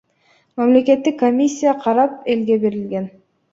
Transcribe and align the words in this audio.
Мамлекеттик 0.61 1.15
комиссия 1.23 1.75
карап, 1.85 2.19
элге 2.35 2.61
берилген. 2.67 3.09